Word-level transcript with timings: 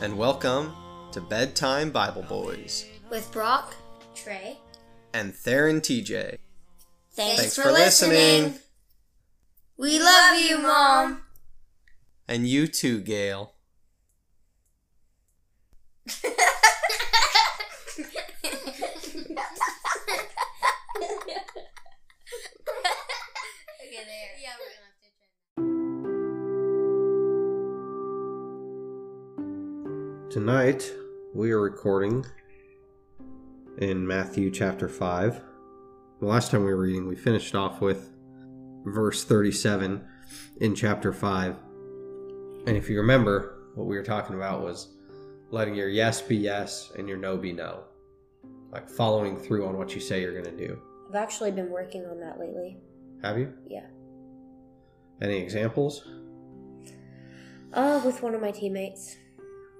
and 0.00 0.16
welcome 0.16 0.72
to 1.12 1.20
Bedtime 1.20 1.90
Bible 1.90 2.22
Boys 2.22 2.86
with 3.10 3.30
Brock, 3.32 3.74
Trey. 4.14 4.56
and 5.12 5.34
Theron 5.34 5.80
TJ. 5.80 6.38
Thanks, 7.12 7.40
Thanks 7.40 7.56
for, 7.56 7.62
for 7.62 7.72
listening. 7.72 8.44
listening. 8.44 8.60
We 9.76 9.98
love 9.98 10.40
you, 10.40 10.58
Mom. 10.58 11.22
And 12.28 12.46
you 12.48 12.66
too, 12.66 13.00
Gail. 13.00 13.52
okay, 16.10 16.34
there. 23.90 24.32
Yeah, 24.40 24.54
we're 24.58 24.72
gonna 24.74 24.89
Tonight, 30.30 30.92
we 31.34 31.50
are 31.50 31.60
recording 31.60 32.24
in 33.78 34.06
Matthew 34.06 34.52
chapter 34.52 34.88
5. 34.88 35.40
The 36.20 36.24
last 36.24 36.52
time 36.52 36.60
we 36.60 36.72
were 36.72 36.82
reading, 36.82 37.08
we 37.08 37.16
finished 37.16 37.56
off 37.56 37.80
with 37.80 38.12
verse 38.84 39.24
37 39.24 40.06
in 40.60 40.76
chapter 40.76 41.12
5. 41.12 41.56
And 42.64 42.76
if 42.76 42.88
you 42.88 42.98
remember, 42.98 43.58
what 43.74 43.88
we 43.88 43.96
were 43.96 44.04
talking 44.04 44.36
about 44.36 44.62
was 44.62 44.94
letting 45.50 45.74
your 45.74 45.88
yes 45.88 46.22
be 46.22 46.36
yes 46.36 46.92
and 46.96 47.08
your 47.08 47.18
no 47.18 47.36
be 47.36 47.52
no. 47.52 47.82
Like 48.70 48.88
following 48.88 49.36
through 49.36 49.66
on 49.66 49.76
what 49.76 49.96
you 49.96 50.00
say 50.00 50.20
you're 50.20 50.40
going 50.40 50.56
to 50.56 50.66
do. 50.66 50.80
I've 51.08 51.16
actually 51.16 51.50
been 51.50 51.70
working 51.70 52.06
on 52.06 52.20
that 52.20 52.38
lately. 52.38 52.76
Have 53.24 53.36
you? 53.36 53.52
Yeah. 53.66 53.86
Any 55.20 55.38
examples? 55.38 56.06
Uh, 57.72 58.00
with 58.04 58.22
one 58.22 58.36
of 58.36 58.40
my 58.40 58.52
teammates. 58.52 59.16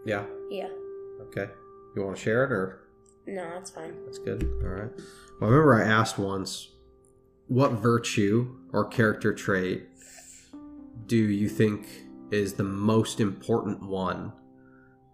Yeah. 0.05 0.25
Yeah. 0.51 0.69
Okay. 1.23 1.49
You 1.95 2.05
want 2.05 2.17
to 2.17 2.23
share 2.23 2.45
it 2.45 2.53
or? 2.53 2.81
No, 3.27 3.49
that's 3.51 3.71
fine. 3.71 3.95
That's 4.05 4.19
good. 4.19 4.43
All 4.63 4.69
right. 4.69 4.91
Well, 5.41 5.51
I 5.51 5.53
remember 5.53 5.83
I 5.83 5.87
asked 5.87 6.19
once, 6.19 6.69
what 7.49 7.73
virtue 7.73 8.57
or 8.73 8.87
character 8.87 9.35
trait 9.35 9.89
do 11.07 11.17
you 11.17 11.49
think 11.49 11.87
is 12.31 12.55
the 12.55 12.65
most 12.65 13.21
important 13.21 13.83
one 13.83 14.33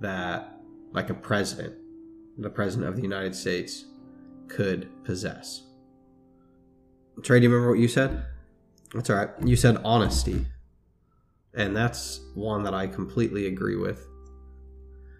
that, 0.00 0.60
like 0.92 1.10
a 1.10 1.14
president, 1.14 1.74
the 2.38 2.50
president 2.50 2.88
of 2.88 2.96
the 2.96 3.02
United 3.02 3.34
States, 3.34 3.86
could 4.48 4.88
possess? 5.04 5.62
Trey, 7.22 7.40
do 7.40 7.44
you 7.44 7.50
remember 7.50 7.70
what 7.70 7.80
you 7.80 7.88
said? 7.88 8.24
That's 8.94 9.08
all 9.08 9.16
right. 9.16 9.30
You 9.42 9.56
said 9.56 9.78
honesty. 9.84 10.46
And 11.54 11.74
that's 11.74 12.20
one 12.34 12.62
that 12.64 12.74
I 12.74 12.86
completely 12.86 13.46
agree 13.46 13.76
with. 13.76 14.06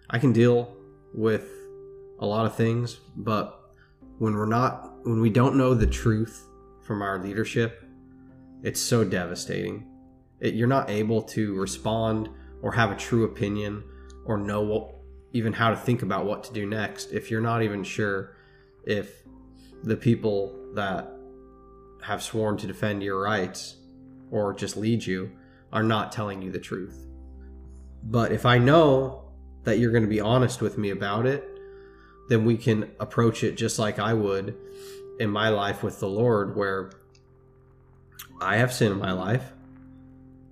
I 0.09 0.19
can 0.19 0.31
deal 0.31 0.73
with 1.13 1.49
a 2.19 2.25
lot 2.25 2.45
of 2.45 2.55
things, 2.55 2.99
but 3.15 3.59
when 4.19 4.33
we're 4.33 4.45
not, 4.45 5.05
when 5.05 5.21
we 5.21 5.29
don't 5.29 5.55
know 5.55 5.73
the 5.73 5.87
truth 5.87 6.47
from 6.81 7.01
our 7.01 7.19
leadership, 7.19 7.83
it's 8.63 8.79
so 8.79 9.03
devastating. 9.03 9.85
It, 10.39 10.53
you're 10.53 10.67
not 10.67 10.89
able 10.89 11.21
to 11.23 11.55
respond 11.55 12.29
or 12.61 12.71
have 12.71 12.91
a 12.91 12.95
true 12.95 13.25
opinion 13.25 13.83
or 14.25 14.37
know 14.37 14.61
what, 14.61 14.95
even 15.33 15.53
how 15.53 15.69
to 15.69 15.75
think 15.75 16.01
about 16.01 16.25
what 16.25 16.43
to 16.45 16.53
do 16.53 16.65
next 16.65 17.11
if 17.11 17.29
you're 17.29 17.41
not 17.41 17.61
even 17.61 17.83
sure 17.83 18.35
if 18.85 19.23
the 19.83 19.97
people 19.97 20.71
that 20.73 21.11
have 22.01 22.23
sworn 22.23 22.57
to 22.57 22.67
defend 22.67 23.03
your 23.03 23.21
rights 23.21 23.75
or 24.31 24.53
just 24.53 24.77
lead 24.77 25.05
you 25.05 25.31
are 25.71 25.83
not 25.83 26.11
telling 26.11 26.41
you 26.41 26.51
the 26.51 26.59
truth. 26.59 27.05
But 28.03 28.31
if 28.31 28.45
I 28.45 28.57
know 28.57 29.26
that 29.67 29.79
you're 29.79 29.91
going 29.91 30.03
to 30.03 30.09
be 30.09 30.21
honest 30.21 30.61
with 30.61 30.77
me 30.77 30.91
about 30.91 31.25
it, 31.25 31.45
then 32.29 32.45
we 32.45 32.55
can 32.55 32.89
approach 33.01 33.43
it 33.43 33.57
just 33.57 33.77
like 33.77 33.99
I 33.99 34.13
would 34.13 34.55
in 35.19 35.29
my 35.29 35.49
life 35.49 35.83
with 35.83 35.99
the 35.99 36.07
Lord, 36.07 36.55
where 36.55 36.91
I 38.39 38.55
have 38.55 38.71
sin 38.73 38.93
in 38.93 38.97
my 38.97 39.11
life, 39.11 39.51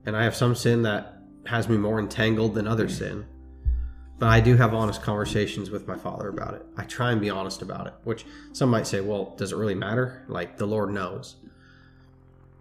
and 0.06 0.18
I 0.18 0.26
have 0.26 0.36
some 0.36 0.54
sin 0.54 0.82
that 0.82 1.22
has 1.46 1.70
me 1.70 1.78
more 1.78 1.98
entangled 1.98 2.56
than 2.56 2.68
other 2.68 2.90
sin. 2.90 3.26
But 4.20 4.28
I 4.28 4.42
do 4.42 4.58
have 4.58 4.74
honest 4.74 5.02
conversations 5.02 5.70
with 5.70 5.88
my 5.88 5.96
father 5.96 6.28
about 6.28 6.56
it. 6.56 6.66
I 6.76 6.84
try 6.84 7.14
and 7.14 7.22
be 7.22 7.30
honest 7.30 7.62
about 7.62 7.88
it, 7.88 7.94
which 8.04 8.26
some 8.52 8.70
might 8.70 8.86
say, 8.86 9.00
well, 9.00 9.34
does 9.38 9.54
it 9.54 9.56
really 9.56 9.76
matter? 9.76 10.26
Like, 10.28 10.58
the 10.58 10.68
Lord 10.68 10.90
knows. 10.90 11.38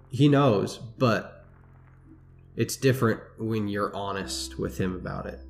He 0.08 0.28
knows, 0.28 0.78
but 0.78 1.46
it's 2.54 2.76
different 2.76 3.20
when 3.38 3.66
you're 3.66 3.92
honest 3.92 4.56
with 4.56 4.78
Him 4.78 4.94
about 4.94 5.26
it. 5.26 5.40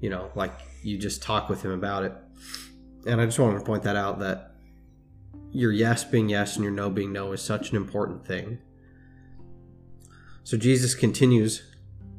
You 0.00 0.10
know, 0.10 0.30
like 0.34 0.52
you 0.82 0.98
just 0.98 1.22
talk 1.22 1.48
with 1.48 1.62
Him 1.62 1.72
about 1.72 2.04
it. 2.04 2.12
And 3.06 3.20
I 3.20 3.24
just 3.24 3.38
wanted 3.38 3.58
to 3.58 3.64
point 3.64 3.82
that 3.84 3.96
out 3.96 4.18
that 4.20 4.52
your 5.50 5.72
yes 5.72 6.04
being 6.04 6.28
yes 6.28 6.56
and 6.56 6.64
your 6.64 6.72
no 6.72 6.90
being 6.90 7.12
no 7.12 7.32
is 7.32 7.42
such 7.42 7.70
an 7.70 7.76
important 7.76 8.26
thing. 8.26 8.58
So 10.44 10.56
Jesus 10.56 10.94
continues 10.94 11.62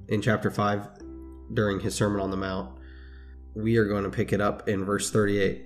in 0.07 0.21
chapter 0.21 0.51
5 0.51 0.87
during 1.53 1.79
his 1.79 1.95
Sermon 1.95 2.21
on 2.21 2.31
the 2.31 2.37
Mount. 2.37 2.77
We 3.55 3.77
are 3.77 3.85
going 3.85 4.03
to 4.03 4.09
pick 4.09 4.33
it 4.33 4.41
up 4.41 4.67
in 4.67 4.85
verse 4.85 5.11
38. 5.11 5.65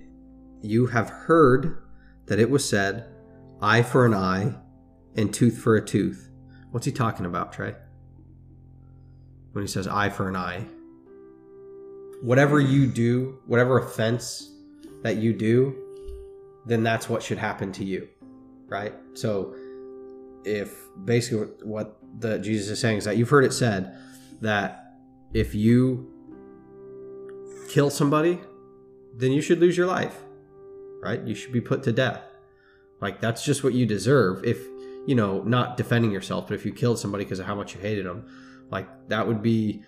You 0.62 0.86
have 0.86 1.10
heard 1.10 1.82
that 2.26 2.38
it 2.38 2.48
was 2.48 2.66
said, 2.66 3.06
eye 3.60 3.82
for 3.82 4.06
an 4.06 4.14
eye 4.14 4.54
and 5.14 5.32
tooth 5.32 5.58
for 5.58 5.76
a 5.76 5.84
tooth. 5.84 6.30
What's 6.70 6.86
he 6.86 6.92
talking 6.92 7.26
about, 7.26 7.52
Trey? 7.52 7.74
When 9.52 9.62
he 9.62 9.68
says 9.68 9.86
eye 9.86 10.08
for 10.08 10.28
an 10.28 10.36
eye. 10.36 10.66
Whatever 12.24 12.58
you 12.58 12.86
do, 12.86 13.38
whatever 13.44 13.78
offense 13.78 14.50
that 15.02 15.16
you 15.16 15.34
do, 15.34 15.76
then 16.64 16.82
that's 16.82 17.06
what 17.06 17.22
should 17.22 17.36
happen 17.36 17.70
to 17.72 17.84
you, 17.84 18.08
right? 18.66 18.94
So, 19.12 19.54
if 20.42 20.74
basically 21.04 21.48
what 21.62 21.98
the 22.18 22.38
Jesus 22.38 22.70
is 22.70 22.80
saying 22.80 22.96
is 22.96 23.04
that 23.04 23.18
you've 23.18 23.28
heard 23.28 23.44
it 23.44 23.52
said 23.52 23.94
that 24.40 24.94
if 25.34 25.54
you 25.54 26.10
kill 27.68 27.90
somebody, 27.90 28.40
then 29.14 29.30
you 29.30 29.42
should 29.42 29.60
lose 29.60 29.76
your 29.76 29.86
life, 29.86 30.16
right? 31.02 31.22
You 31.22 31.34
should 31.34 31.52
be 31.52 31.60
put 31.60 31.82
to 31.82 31.92
death. 31.92 32.22
Like 33.02 33.20
that's 33.20 33.44
just 33.44 33.62
what 33.62 33.74
you 33.74 33.84
deserve. 33.84 34.42
If 34.44 34.58
you 35.06 35.14
know, 35.14 35.42
not 35.42 35.76
defending 35.76 36.10
yourself, 36.10 36.48
but 36.48 36.54
if 36.54 36.64
you 36.64 36.72
killed 36.72 36.98
somebody 36.98 37.24
because 37.24 37.38
of 37.38 37.44
how 37.44 37.54
much 37.54 37.74
you 37.74 37.82
hated 37.82 38.06
them, 38.06 38.26
like 38.70 38.88
that 39.08 39.28
would 39.28 39.42
be 39.42 39.82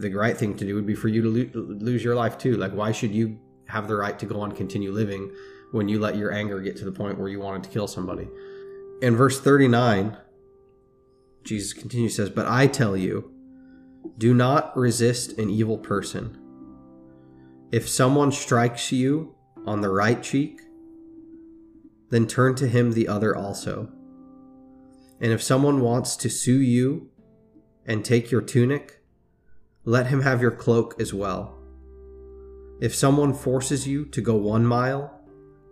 the 0.00 0.12
right 0.14 0.36
thing 0.36 0.56
to 0.56 0.64
do. 0.64 0.74
Would 0.74 0.86
be 0.86 0.94
for 0.94 1.08
you 1.08 1.22
to 1.22 1.28
lo- 1.28 1.76
lose 1.80 2.04
your 2.04 2.14
life 2.14 2.38
too. 2.38 2.56
Like 2.56 2.72
why 2.72 2.92
should 2.92 3.14
you 3.14 3.38
have 3.68 3.88
the 3.88 3.96
right 3.96 4.18
to 4.18 4.26
go 4.26 4.40
on 4.40 4.52
continue 4.52 4.92
living 4.92 5.30
when 5.72 5.88
you 5.88 5.98
let 5.98 6.16
your 6.16 6.32
anger 6.32 6.60
get 6.60 6.76
to 6.78 6.84
the 6.84 6.92
point 6.92 7.18
where 7.18 7.28
you 7.28 7.40
wanted 7.40 7.64
to 7.64 7.70
kill 7.70 7.86
somebody? 7.86 8.28
In 9.02 9.14
verse 9.16 9.40
39, 9.40 10.16
Jesus 11.44 11.72
continues 11.72 12.16
says, 12.16 12.30
"But 12.30 12.46
I 12.46 12.66
tell 12.66 12.96
you, 12.96 13.30
do 14.16 14.34
not 14.34 14.76
resist 14.76 15.38
an 15.38 15.50
evil 15.50 15.78
person. 15.78 16.38
If 17.70 17.88
someone 17.88 18.32
strikes 18.32 18.90
you 18.92 19.34
on 19.66 19.80
the 19.80 19.90
right 19.90 20.22
cheek, 20.22 20.60
then 22.10 22.26
turn 22.26 22.54
to 22.56 22.66
him 22.66 22.92
the 22.92 23.08
other 23.08 23.36
also. 23.36 23.90
And 25.20 25.32
if 25.32 25.42
someone 25.42 25.80
wants 25.80 26.16
to 26.16 26.30
sue 26.30 26.60
you 26.60 27.10
and 27.84 28.04
take 28.04 28.30
your 28.30 28.40
tunic, 28.40 28.97
let 29.88 30.08
him 30.08 30.20
have 30.20 30.42
your 30.42 30.50
cloak 30.50 31.00
as 31.00 31.14
well. 31.14 31.56
If 32.78 32.94
someone 32.94 33.32
forces 33.32 33.88
you 33.88 34.04
to 34.04 34.20
go 34.20 34.34
one 34.34 34.66
mile, 34.66 35.18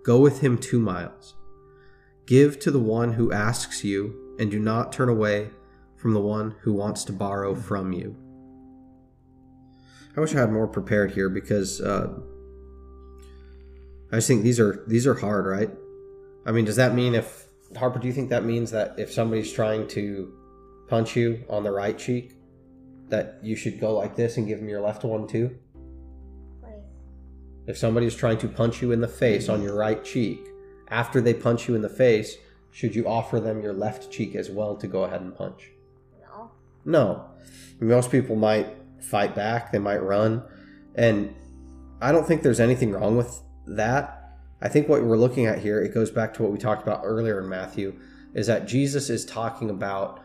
go 0.06 0.18
with 0.20 0.40
him 0.40 0.56
two 0.56 0.80
miles. 0.80 1.34
Give 2.24 2.58
to 2.60 2.70
the 2.70 2.80
one 2.80 3.12
who 3.12 3.30
asks 3.30 3.84
you, 3.84 4.34
and 4.38 4.50
do 4.50 4.58
not 4.58 4.90
turn 4.90 5.10
away 5.10 5.50
from 5.96 6.14
the 6.14 6.20
one 6.20 6.54
who 6.62 6.72
wants 6.72 7.04
to 7.04 7.12
borrow 7.12 7.54
from 7.54 7.92
you. 7.92 8.16
I 10.16 10.20
wish 10.20 10.34
I 10.34 10.40
had 10.40 10.50
more 10.50 10.66
prepared 10.66 11.10
here 11.10 11.28
because 11.28 11.82
uh, 11.82 12.18
I 14.10 14.16
just 14.16 14.28
think 14.28 14.42
these 14.42 14.58
are 14.58 14.82
these 14.86 15.06
are 15.06 15.14
hard, 15.14 15.44
right? 15.44 15.70
I 16.46 16.52
mean, 16.52 16.64
does 16.64 16.76
that 16.76 16.94
mean 16.94 17.14
if 17.14 17.48
Harper? 17.76 17.98
Do 17.98 18.06
you 18.06 18.14
think 18.14 18.30
that 18.30 18.46
means 18.46 18.70
that 18.70 18.98
if 18.98 19.12
somebody's 19.12 19.52
trying 19.52 19.86
to 19.88 20.32
punch 20.88 21.16
you 21.16 21.44
on 21.50 21.64
the 21.64 21.70
right 21.70 21.98
cheek, 21.98 22.35
that 23.08 23.38
you 23.42 23.56
should 23.56 23.80
go 23.80 23.96
like 23.96 24.16
this 24.16 24.36
and 24.36 24.46
give 24.46 24.58
them 24.58 24.68
your 24.68 24.80
left 24.80 25.04
one 25.04 25.26
too? 25.26 25.56
Like 26.62 26.72
If 27.66 27.78
somebody 27.78 28.06
is 28.06 28.14
trying 28.14 28.38
to 28.38 28.48
punch 28.48 28.82
you 28.82 28.92
in 28.92 29.00
the 29.00 29.08
face 29.08 29.48
on 29.48 29.62
your 29.62 29.76
right 29.76 30.04
cheek, 30.04 30.40
after 30.88 31.20
they 31.20 31.34
punch 31.34 31.68
you 31.68 31.74
in 31.74 31.82
the 31.82 31.88
face, 31.88 32.36
should 32.70 32.94
you 32.94 33.06
offer 33.06 33.40
them 33.40 33.62
your 33.62 33.72
left 33.72 34.10
cheek 34.10 34.34
as 34.34 34.50
well 34.50 34.76
to 34.76 34.86
go 34.86 35.04
ahead 35.04 35.20
and 35.20 35.34
punch? 35.34 35.70
No. 36.20 36.50
No. 36.84 37.24
Most 37.80 38.10
people 38.10 38.36
might 38.36 38.68
fight 39.00 39.34
back, 39.34 39.72
they 39.72 39.78
might 39.78 40.02
run. 40.02 40.42
And 40.94 41.34
I 42.00 42.12
don't 42.12 42.26
think 42.26 42.42
there's 42.42 42.60
anything 42.60 42.92
wrong 42.92 43.16
with 43.16 43.40
that. 43.66 44.38
I 44.60 44.68
think 44.68 44.88
what 44.88 45.02
we're 45.02 45.16
looking 45.16 45.46
at 45.46 45.58
here, 45.58 45.82
it 45.82 45.92
goes 45.92 46.10
back 46.10 46.34
to 46.34 46.42
what 46.42 46.52
we 46.52 46.58
talked 46.58 46.82
about 46.82 47.00
earlier 47.04 47.40
in 47.40 47.48
Matthew, 47.48 47.98
is 48.34 48.46
that 48.46 48.66
Jesus 48.66 49.10
is 49.10 49.24
talking 49.24 49.70
about 49.70 50.22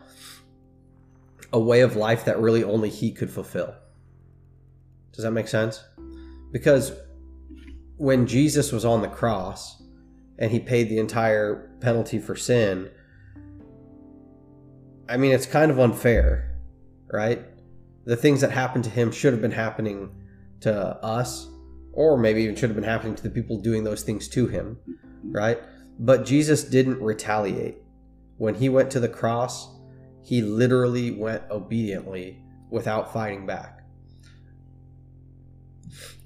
a 1.52 1.60
way 1.60 1.80
of 1.80 1.96
life 1.96 2.24
that 2.24 2.38
really 2.38 2.64
only 2.64 2.88
he 2.88 3.12
could 3.12 3.30
fulfill. 3.30 3.74
Does 5.12 5.24
that 5.24 5.32
make 5.32 5.48
sense? 5.48 5.84
Because 6.50 6.92
when 7.96 8.26
Jesus 8.26 8.72
was 8.72 8.84
on 8.84 9.02
the 9.02 9.08
cross 9.08 9.82
and 10.38 10.50
he 10.50 10.58
paid 10.58 10.88
the 10.88 10.98
entire 10.98 11.70
penalty 11.80 12.18
for 12.18 12.34
sin, 12.34 12.90
I 15.08 15.16
mean, 15.16 15.32
it's 15.32 15.46
kind 15.46 15.70
of 15.70 15.78
unfair, 15.78 16.58
right? 17.12 17.44
The 18.04 18.16
things 18.16 18.40
that 18.40 18.50
happened 18.50 18.84
to 18.84 18.90
him 18.90 19.12
should 19.12 19.32
have 19.32 19.42
been 19.42 19.50
happening 19.50 20.10
to 20.60 20.74
us, 20.74 21.48
or 21.92 22.16
maybe 22.16 22.42
even 22.42 22.56
should 22.56 22.70
have 22.70 22.76
been 22.76 22.84
happening 22.84 23.14
to 23.16 23.22
the 23.22 23.30
people 23.30 23.60
doing 23.60 23.84
those 23.84 24.02
things 24.02 24.26
to 24.28 24.46
him, 24.46 24.78
right? 25.24 25.58
But 25.98 26.24
Jesus 26.24 26.64
didn't 26.64 27.00
retaliate. 27.02 27.76
When 28.38 28.54
he 28.54 28.68
went 28.68 28.90
to 28.92 29.00
the 29.00 29.08
cross, 29.08 29.68
he 30.22 30.42
literally 30.42 31.10
went 31.10 31.42
obediently 31.50 32.42
without 32.70 33.12
fighting 33.12 33.46
back. 33.46 33.80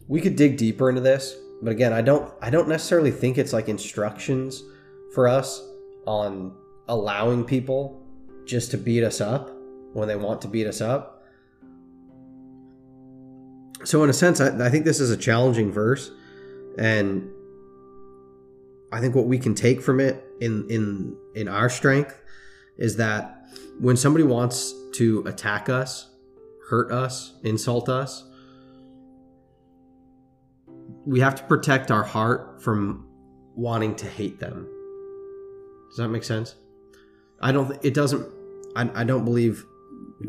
We 0.09 0.21
could 0.21 0.37
dig 0.37 0.57
deeper 0.57 0.89
into 0.89 1.01
this, 1.01 1.35
but 1.63 1.71
again, 1.71 1.93
I 1.93 2.03
don't 2.03 2.33
I 2.41 2.51
don't 2.51 2.69
necessarily 2.69 3.11
think 3.11 3.39
it's 3.39 3.53
like 3.53 3.69
instructions 3.69 4.63
for 5.15 5.27
us 5.27 5.63
on 6.07 6.55
allowing 6.89 7.45
people 7.45 8.01
just 8.45 8.71
to 8.71 8.79
beat 8.79 9.03
us 9.03 9.21
up 9.21 9.51
when 9.93 10.07
they 10.07 10.15
want 10.15 10.43
to 10.43 10.49
beat 10.49 10.67
us 10.67 10.81
up. 10.81 11.25
So 13.85 14.05
in 14.05 14.11
a 14.11 14.13
sense, 14.13 14.41
I, 14.41 14.67
I 14.67 14.71
think 14.71 14.85
this 14.85 15.01
is 15.01 15.11
a 15.11 15.17
challenging 15.17 15.73
verse, 15.73 16.11
and 16.79 17.29
I 18.93 19.01
think 19.01 19.15
what 19.15 19.27
we 19.27 19.39
can 19.39 19.55
take 19.55 19.81
from 19.81 20.01
it 20.01 20.25
in 20.41 20.69
in 20.71 21.17
in 21.35 21.49
our 21.49 21.69
strength 21.69 22.23
is 22.79 22.97
that 22.97 23.49
when 23.79 23.97
somebody 23.97 24.25
wants 24.25 24.75
to 24.95 25.23
attack 25.27 25.69
us, 25.69 26.09
hurt 26.69 26.91
us, 26.91 27.35
insult 27.45 27.89
us, 27.89 28.25
we 31.05 31.21
have 31.21 31.35
to 31.37 31.43
protect 31.45 31.91
our 31.91 32.03
heart 32.03 32.63
from 32.63 33.07
wanting 33.55 33.95
to 33.97 34.07
hate 34.07 34.41
them. 34.41 34.69
Does 35.89 35.99
that 35.99 36.09
make 36.09 36.25
sense? 36.25 36.57
I 37.41 37.53
don't. 37.53 37.79
It 37.85 37.95
doesn't. 37.95 38.27
I, 38.75 38.91
I 38.95 39.05
don't 39.05 39.25
believe 39.25 39.65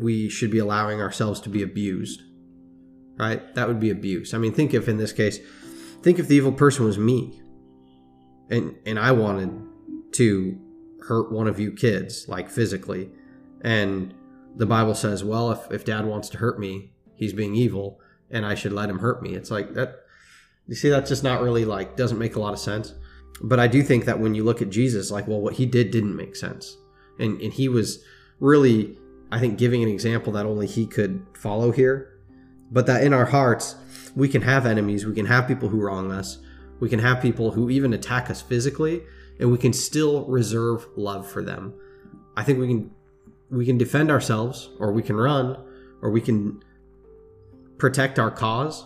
we 0.00 0.28
should 0.28 0.50
be 0.50 0.58
allowing 0.58 1.00
ourselves 1.00 1.40
to 1.40 1.48
be 1.48 1.62
abused. 1.62 2.22
Right? 3.18 3.54
That 3.54 3.66
would 3.66 3.80
be 3.80 3.90
abuse. 3.90 4.32
I 4.32 4.38
mean, 4.38 4.52
think 4.52 4.72
if 4.72 4.88
in 4.88 4.96
this 4.96 5.12
case, 5.12 5.38
think 6.02 6.20
if 6.20 6.28
the 6.28 6.36
evil 6.36 6.52
person 6.52 6.84
was 6.84 6.98
me, 6.98 7.40
and 8.48 8.76
and 8.86 8.98
I 8.98 9.12
wanted 9.12 9.50
to 10.12 10.58
hurt 11.08 11.32
one 11.32 11.48
of 11.48 11.58
you 11.58 11.72
kids, 11.72 12.28
like 12.28 12.48
physically, 12.50 13.10
and 13.62 14.14
the 14.56 14.66
Bible 14.66 14.94
says, 14.94 15.24
well, 15.24 15.50
if 15.50 15.70
if 15.70 15.84
Dad 15.84 16.04
wants 16.04 16.28
to 16.30 16.38
hurt 16.38 16.58
me, 16.58 16.92
he's 17.14 17.32
being 17.32 17.54
evil, 17.54 18.00
and 18.30 18.44
I 18.44 18.54
should 18.54 18.72
let 18.72 18.90
him 18.90 18.98
hurt 18.98 19.22
me. 19.22 19.34
It's 19.34 19.50
like 19.50 19.74
that. 19.74 20.04
You 20.66 20.74
see, 20.74 20.90
that's 20.90 21.08
just 21.08 21.24
not 21.24 21.40
really 21.40 21.64
like 21.64 21.96
doesn't 21.96 22.18
make 22.18 22.36
a 22.36 22.40
lot 22.40 22.52
of 22.52 22.58
sense. 22.58 22.94
But 23.40 23.60
I 23.60 23.68
do 23.68 23.82
think 23.82 24.04
that 24.04 24.18
when 24.18 24.34
you 24.34 24.44
look 24.44 24.60
at 24.60 24.70
Jesus, 24.70 25.10
like, 25.10 25.28
well, 25.28 25.40
what 25.40 25.54
he 25.54 25.66
did 25.66 25.90
didn't 25.90 26.16
make 26.16 26.36
sense, 26.36 26.76
and 27.18 27.40
and 27.40 27.52
he 27.52 27.68
was 27.68 28.02
really, 28.40 28.98
I 29.30 29.38
think, 29.38 29.58
giving 29.58 29.82
an 29.82 29.88
example 29.88 30.32
that 30.32 30.46
only 30.46 30.66
he 30.66 30.86
could 30.86 31.24
follow 31.34 31.70
here. 31.70 32.14
But 32.70 32.86
that 32.86 33.02
in 33.02 33.14
our 33.14 33.24
hearts, 33.24 33.76
we 34.14 34.28
can 34.28 34.42
have 34.42 34.66
enemies, 34.66 35.06
we 35.06 35.14
can 35.14 35.26
have 35.26 35.48
people 35.48 35.70
who 35.70 35.80
wrong 35.80 36.12
us, 36.12 36.38
we 36.80 36.88
can 36.88 36.98
have 36.98 37.22
people 37.22 37.52
who 37.52 37.70
even 37.70 37.94
attack 37.94 38.28
us 38.28 38.42
physically, 38.42 39.02
and 39.38 39.50
we 39.50 39.58
can 39.58 39.72
still 39.72 40.24
reserve 40.26 40.86
love 40.96 41.30
for 41.30 41.42
them. 41.42 41.74
I 42.36 42.44
think 42.44 42.58
we 42.58 42.68
can 42.68 42.90
we 43.50 43.64
can 43.64 43.78
defend 43.78 44.10
ourselves, 44.10 44.68
or 44.78 44.92
we 44.92 45.02
can 45.02 45.16
run, 45.16 45.56
or 46.02 46.10
we 46.10 46.20
can 46.20 46.62
protect 47.78 48.18
our 48.18 48.30
cause. 48.30 48.84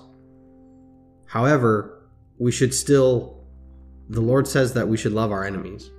However, 1.27 2.03
we 2.39 2.53
should 2.53 2.75
still 2.75 3.43
the 4.09 4.21
Lord 4.21 4.47
says 4.47 4.75
that 4.75 4.89
we 4.89 4.97
should 4.97 5.13
love 5.13 5.33
our 5.33 5.45
enemies. 5.45 5.91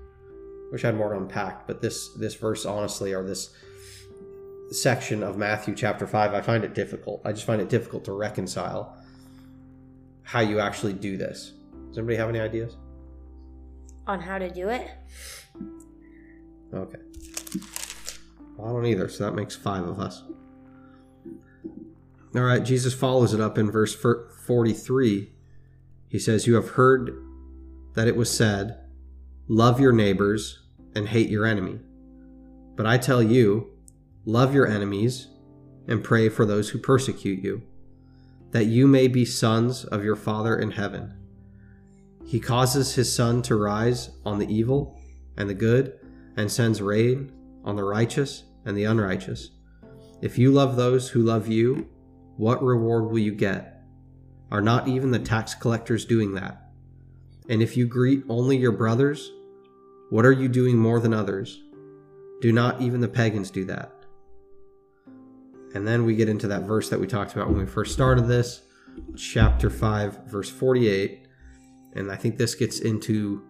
Wish 0.72 0.84
I 0.84 0.88
had 0.88 0.98
more 0.98 1.14
to 1.14 1.18
unpack, 1.18 1.68
but 1.68 1.82
this 1.82 2.10
this 2.16 2.36
verse 2.36 2.66
honestly 2.66 3.14
or 3.14 3.24
this 3.24 3.56
section 4.72 5.22
of 5.24 5.38
Matthew 5.38 5.76
chapter 5.76 6.08
5, 6.08 6.34
I 6.34 6.42
find 6.42 6.64
it 6.64 6.74
difficult. 6.74 7.22
I 7.24 7.32
just 7.32 7.46
find 7.46 7.62
it 7.62 7.70
difficult 7.70 8.06
to 8.06 8.12
reconcile 8.12 8.98
how 10.24 10.40
you 10.40 10.60
actually 10.60 10.94
do 10.94 11.16
this. 11.16 11.54
Does 11.90 11.98
anybody 11.98 12.18
have 12.18 12.30
any 12.30 12.40
ideas? 12.40 12.76
On 14.08 14.20
how 14.20 14.38
to 14.38 14.50
do 14.50 14.70
it? 14.70 14.90
Okay. 16.74 16.98
Well, 18.58 18.70
I 18.70 18.74
don't 18.74 18.86
either, 18.86 19.08
so 19.08 19.26
that 19.26 19.36
makes 19.36 19.56
five 19.56 19.84
of 19.84 20.00
us. 20.00 20.24
All 22.36 22.42
right, 22.42 22.64
Jesus 22.64 22.94
follows 22.94 23.34
it 23.34 23.40
up 23.40 23.58
in 23.58 23.70
verse 23.70 23.96
43. 23.96 25.32
He 26.10 26.20
says, 26.20 26.48
You 26.48 26.56
have 26.56 26.72
heard 26.72 27.16
that 27.94 28.08
it 28.08 28.16
was 28.16 28.36
said, 28.36 28.80
Love 29.48 29.80
your 29.80 29.92
neighbors 29.92 30.60
and 30.96 31.08
hate 31.08 31.30
your 31.30 31.46
enemy. 31.46 31.80
But 32.76 32.88
I 32.88 32.98
tell 32.98 33.22
you, 33.22 33.72
love 34.26 34.56
your 34.56 34.68
enemies 34.68 35.28
and 35.88 36.04
pray 36.04 36.30
for 36.30 36.46
those 36.46 36.70
who 36.70 36.80
persecute 36.80 37.44
you, 37.44 37.62
that 38.52 38.66
you 38.66 38.88
may 38.88 39.08
be 39.08 39.26
sons 39.26 39.86
of 39.86 40.04
your 40.04 40.16
Father 40.16 40.58
in 40.58 40.72
heaven. 40.72 41.14
He 42.26 42.40
causes 42.40 42.96
his 42.96 43.14
sun 43.14 43.42
to 43.44 43.56
rise 43.56 44.10
on 44.26 44.40
the 44.40 44.52
evil 44.54 45.00
and 45.38 45.50
the 45.50 45.54
good, 45.54 46.00
and 46.38 46.52
sends 46.52 46.82
rain 46.82 47.32
on 47.64 47.76
the 47.76 47.84
righteous 47.84 48.44
and 48.66 48.78
the 48.78 48.86
unrighteous. 48.86 49.50
If 50.22 50.38
you 50.38 50.52
love 50.52 50.76
those 50.76 51.10
who 51.10 51.22
love 51.22 51.48
you, 51.48 51.88
what 52.38 52.64
reward 52.64 53.06
will 53.06 53.20
you 53.20 53.34
get? 53.34 53.84
Are 54.52 54.62
not 54.62 54.88
even 54.88 55.12
the 55.12 55.20
tax 55.20 55.54
collectors 55.54 56.06
doing 56.06 56.34
that? 56.36 56.72
And 57.50 57.62
if 57.62 57.76
you 57.76 57.86
greet 57.86 58.24
only 58.30 58.58
your 58.58 58.72
brothers, 58.72 59.32
what 60.10 60.26
are 60.26 60.32
you 60.32 60.48
doing 60.48 60.78
more 60.78 61.00
than 61.00 61.14
others? 61.14 61.62
Do 62.42 62.52
not 62.52 62.82
even 62.82 63.02
the 63.02 63.08
pagans 63.08 63.52
do 63.52 63.66
that? 63.66 63.92
And 65.74 65.88
then 65.88 66.06
we 66.06 66.16
get 66.16 66.30
into 66.30 66.48
that 66.48 66.64
verse 66.64 66.90
that 66.90 67.00
we 67.00 67.08
talked 67.08 67.34
about 67.34 67.50
when 67.50 67.58
we 67.58 67.66
first 67.66 67.94
started 67.94 68.28
this, 68.28 68.62
chapter 69.18 69.70
5, 69.70 70.28
verse 70.28 70.50
48. 70.50 71.23
And 71.96 72.12
I 72.12 72.16
think 72.16 72.38
this 72.38 72.56
gets 72.56 72.80
into 72.80 73.44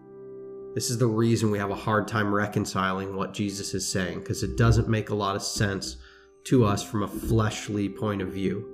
this 0.74 0.90
is 0.90 0.98
the 0.98 1.06
reason 1.06 1.52
we 1.52 1.58
have 1.58 1.70
a 1.70 1.76
hard 1.76 2.08
time 2.08 2.34
reconciling 2.34 3.14
what 3.14 3.32
Jesus 3.32 3.74
is 3.74 3.86
saying, 3.86 4.18
because 4.18 4.42
it 4.42 4.56
doesn't 4.56 4.88
make 4.88 5.10
a 5.10 5.14
lot 5.14 5.36
of 5.36 5.42
sense 5.42 5.96
to 6.44 6.64
us 6.64 6.82
from 6.82 7.04
a 7.04 7.08
fleshly 7.08 7.88
point 7.88 8.20
of 8.20 8.28
view. 8.28 8.68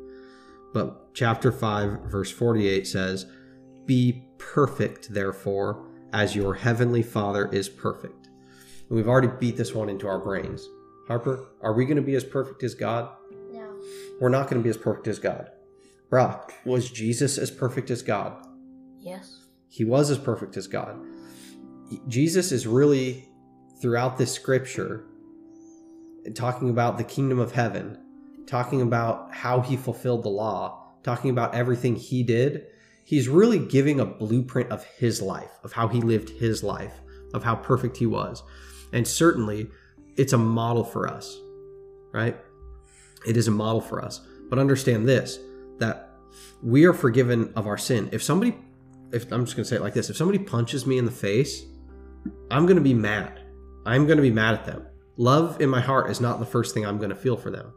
But 0.73 1.15
chapter 1.15 1.53
5, 1.53 2.05
verse 2.05 2.31
48 2.31 2.87
says, 2.87 3.27
Be 3.85 4.25
perfect, 4.39 5.13
therefore, 5.13 5.87
as 6.13 6.35
your 6.35 6.55
heavenly 6.55 7.03
Father 7.03 7.49
is 7.53 7.69
perfect. 7.69 8.29
And 8.89 8.97
we've 8.97 9.09
already 9.09 9.31
beat 9.39 9.59
this 9.59 9.75
one 9.75 9.91
into 9.91 10.09
our 10.09 10.19
brains. 10.19 10.67
Harper, 11.07 11.49
are 11.61 11.75
we 11.75 11.85
going 11.85 11.97
to 11.97 12.03
be 12.03 12.15
as 12.15 12.25
perfect 12.25 12.63
as 12.63 12.75
God? 12.75 13.11
No. 13.51 13.79
We're 14.21 14.31
not 14.31 14.49
going 14.49 14.63
to 14.63 14.65
be 14.65 14.71
as 14.71 14.77
perfect 14.79 15.07
as 15.07 15.19
God. 15.19 15.51
Brock, 16.09 16.55
was 16.65 16.91
Jesus 16.91 17.37
as 17.37 17.51
perfect 17.51 17.91
as 17.91 18.01
God? 18.01 18.47
Yes. 18.99 19.45
He 19.71 19.85
was 19.85 20.11
as 20.11 20.19
perfect 20.19 20.57
as 20.57 20.67
God. 20.67 21.01
Jesus 22.09 22.53
is 22.53 22.67
really, 22.67 23.29
throughout 23.81 24.19
this 24.19 24.33
scripture, 24.33 25.05
talking 26.35 26.69
about 26.69 26.99
the 26.99 27.05
kingdom 27.05 27.39
of 27.39 27.53
heaven, 27.53 27.97
talking 28.47 28.83
about 28.83 29.33
how 29.33 29.61
he 29.61 29.77
fulfilled 29.77 30.25
the 30.25 30.29
law, 30.29 30.93
talking 31.03 31.31
about 31.31 31.55
everything 31.55 31.95
he 31.95 32.23
did. 32.23 32.67
He's 33.05 33.29
really 33.29 33.59
giving 33.59 34.01
a 34.01 34.05
blueprint 34.05 34.71
of 34.71 34.85
his 34.85 35.23
life, 35.23 35.53
of 35.63 35.73
how 35.73 35.89
he 35.89 36.01
lived 36.01 36.31
his 36.31 36.63
life, 36.63 37.01
of 37.33 37.45
how 37.45 37.55
perfect 37.55 37.97
he 37.97 38.07
was. 38.07 38.43
And 38.93 39.07
certainly, 39.07 39.69
it's 40.17 40.33
a 40.33 40.39
model 40.39 40.85
for 40.85 41.09
us, 41.09 41.39
right? 42.13 42.37
It 43.27 43.37
is 43.37 43.49
a 43.49 43.53
model 43.53 43.81
for 43.81 44.05
us. 44.05 44.21
But 44.49 44.59
understand 44.59 45.09
this 45.09 45.39
that 45.79 46.11
we 46.63 46.85
are 46.85 46.93
forgiven 46.93 47.53
of 47.57 47.67
our 47.67 47.79
sin. 47.79 48.09
If 48.13 48.23
somebody, 48.23 48.57
if 49.13 49.31
I'm 49.33 49.45
just 49.45 49.57
going 49.57 49.65
to 49.65 49.69
say 49.69 49.77
it 49.77 49.83
like 49.83 49.95
this, 49.95 50.11
if 50.11 50.17
somebody 50.17 50.39
punches 50.39 50.87
me 50.87 50.99
in 50.99 51.05
the 51.05 51.11
face, 51.11 51.65
I'm 52.51 52.67
going 52.67 52.77
to 52.77 52.83
be 52.83 52.95
mad. 52.95 53.41
I'm 53.87 54.07
going 54.07 54.19
to 54.19 54.23
be 54.23 54.31
mad 54.31 54.55
at 54.55 54.65
them. 54.65 54.87
Love 55.17 55.61
in 55.61 55.69
my 55.69 55.81
heart 55.81 56.11
is 56.11 56.21
not 56.21 56.39
the 56.39 56.47
first 56.47 56.75
thing 56.75 56.87
I'm 56.87 56.99
going 56.99 57.11
to 57.11 57.17
feel 57.17 57.37
for 57.37 57.51
them. 57.51 57.73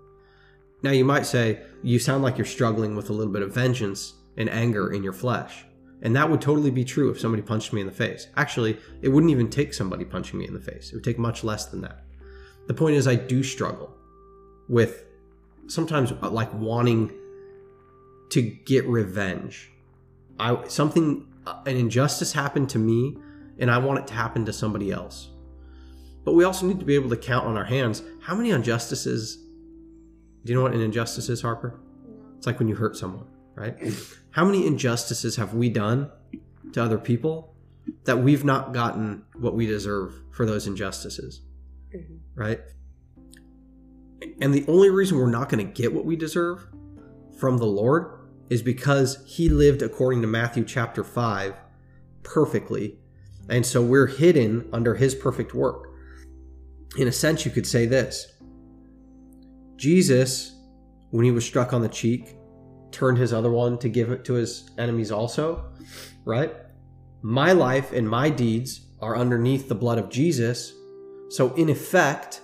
Now, 0.82 0.92
you 0.92 1.06
might 1.06 1.26
say, 1.26 1.62
you 1.82 1.98
sound 1.98 2.24
like 2.24 2.38
you're 2.38 2.46
struggling 2.46 2.96
with 2.96 3.10
a 3.10 3.14
little 3.14 3.32
bit 3.32 3.42
of 3.42 3.54
vengeance 3.54 4.14
and 4.38 4.50
anger 4.50 4.92
in 4.92 5.04
your 5.04 5.14
flesh. 5.14 5.66
And 6.02 6.16
that 6.18 6.30
would 6.30 6.42
totally 6.42 6.72
be 6.72 6.84
true 6.84 7.10
if 7.10 7.20
somebody 7.20 7.42
punched 7.42 7.72
me 7.72 7.80
in 7.80 7.88
the 7.88 7.94
face. 7.94 8.28
Actually, 8.36 8.78
it 9.02 9.08
wouldn't 9.08 9.32
even 9.32 9.50
take 9.50 9.74
somebody 9.74 10.04
punching 10.04 10.38
me 10.38 10.46
in 10.46 10.54
the 10.54 10.60
face. 10.60 10.92
It 10.92 10.96
would 10.96 11.04
take 11.04 11.18
much 11.18 11.44
less 11.44 11.68
than 11.68 11.82
that. 11.82 12.04
The 12.68 12.74
point 12.74 12.96
is, 12.96 13.08
I 13.08 13.16
do 13.16 13.44
struggle 13.44 13.96
with 14.68 15.06
sometimes 15.68 16.12
uh, 16.12 16.30
like 16.30 16.54
wanting 16.54 17.12
to 18.32 18.42
get 18.42 18.86
revenge. 18.86 19.72
I 20.44 20.68
something 20.68 21.26
uh, 21.48 21.62
an 21.66 21.78
injustice 21.78 22.34
happened 22.34 22.70
to 22.72 22.80
me 22.80 23.18
and 23.60 23.72
I 23.72 23.78
want 23.78 24.00
it 24.00 24.08
to 24.08 24.14
happen 24.14 24.46
to 24.46 24.54
somebody 24.54 24.92
else. 24.92 25.30
But 26.26 26.34
we 26.34 26.44
also 26.44 26.66
need 26.66 26.80
to 26.80 26.86
be 26.86 26.96
able 26.96 27.10
to 27.10 27.18
count 27.18 27.46
on 27.46 27.58
our 27.58 27.66
hands 27.66 28.02
how 28.22 28.36
many 28.36 28.52
injustices 28.52 29.38
do 30.44 30.52
you 30.52 30.56
know 30.56 30.64
what 30.64 30.74
an 30.74 30.82
injustice 30.82 31.30
is, 31.30 31.42
Harper? 31.42 31.80
It's 32.38 32.46
like 32.46 32.60
when 32.60 32.68
you 32.68 32.76
hurt 32.76 32.98
someone, 32.98 33.26
right? 33.56 33.78
How 34.32 34.44
many 34.44 34.68
injustices 34.68 35.38
have 35.38 35.54
we 35.54 35.70
done 35.70 36.10
to 36.74 36.84
other 36.84 36.98
people 36.98 37.56
that 38.04 38.18
we've 38.18 38.44
not 38.44 38.74
gotten 38.74 39.24
what 39.36 39.56
we 39.56 39.66
deserve 39.66 40.14
for 40.32 40.46
those 40.46 40.68
injustices? 40.68 41.42
Mhm. 41.96 42.20
Right? 42.36 42.60
And 44.42 44.54
the 44.54 44.66
only 44.68 44.90
reason 44.90 45.18
we're 45.18 45.30
not 45.30 45.48
going 45.48 45.66
to 45.66 45.72
get 45.72 45.94
what 45.94 46.04
we 46.04 46.18
deserve 46.18 46.68
from 47.38 47.58
the 47.58 47.66
Lord 47.66 48.20
is 48.50 48.62
because 48.62 49.24
he 49.26 49.50
lived 49.50 49.82
according 49.82 50.22
to 50.22 50.28
Matthew 50.28 50.64
chapter 50.64 51.04
5 51.04 51.54
perfectly. 52.24 52.98
And 53.50 53.66
so 53.66 53.82
we're 53.82 54.08
hidden 54.08 54.70
under 54.72 54.96
his 54.96 55.16
perfect 55.16 55.54
work. 55.54 55.90
In 56.98 57.08
a 57.08 57.12
sense, 57.12 57.46
you 57.46 57.52
could 57.52 57.68
say 57.68 57.86
this 57.86 58.34
Jesus, 59.76 60.56
when 61.10 61.26
he 61.26 61.32
was 61.32 61.46
struck 61.46 61.74
on 61.74 61.82
the 61.82 61.90
cheek, 61.90 62.36
turned 62.92 63.18
his 63.18 63.34
other 63.34 63.52
one 63.52 63.78
to 63.80 63.90
give 63.90 64.12
it 64.12 64.24
to 64.26 64.34
his 64.34 64.70
enemies 64.78 65.12
also, 65.12 65.72
right? 66.26 66.54
My 67.22 67.52
life 67.52 67.92
and 67.92 68.08
my 68.08 68.30
deeds 68.30 68.82
are 69.02 69.18
underneath 69.18 69.68
the 69.68 69.76
blood 69.76 69.98
of 69.98 70.10
Jesus. 70.10 70.74
So, 71.30 71.54
in 71.56 71.70
effect, 71.70 72.42